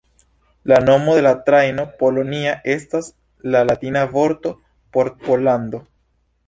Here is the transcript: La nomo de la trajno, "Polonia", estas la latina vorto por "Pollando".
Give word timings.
La 0.71 0.79
nomo 0.85 1.13
de 1.17 1.23
la 1.25 1.33
trajno, 1.49 1.85
"Polonia", 1.99 2.55
estas 2.79 3.13
la 3.57 3.63
latina 3.71 4.05
vorto 4.19 4.57
por 4.97 5.17
"Pollando". 5.29 5.89